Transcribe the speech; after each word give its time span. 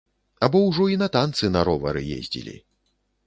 Або 0.45 0.61
ўжо 0.69 0.87
і 0.93 0.95
на 1.01 1.09
танцы 1.17 1.51
на 1.55 1.61
ровары 1.69 2.03
ездзілі. 2.17 2.57